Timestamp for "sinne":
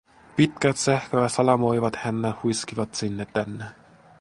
2.95-3.25